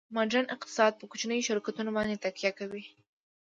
[0.15, 2.83] ماډرن اقتصاد په کوچنیو شرکتونو باندې تکیه کوي